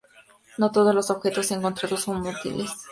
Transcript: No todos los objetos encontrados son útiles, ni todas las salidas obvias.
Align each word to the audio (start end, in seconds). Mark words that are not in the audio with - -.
No 0.57 0.71
todos 0.71 0.95
los 0.95 1.11
objetos 1.11 1.51
encontrados 1.51 2.01
son 2.01 2.21
útiles, 2.21 2.23
ni 2.23 2.39
todas 2.39 2.43
las 2.43 2.43
salidas 2.55 2.69
obvias. 2.71 2.79